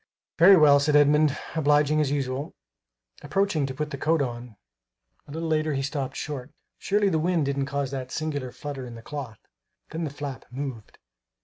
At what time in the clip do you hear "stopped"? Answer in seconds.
5.83-6.15